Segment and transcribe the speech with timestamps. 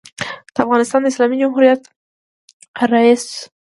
[0.57, 1.81] دافغانستان د اسلامي جمهوریت
[2.93, 3.25] رئیس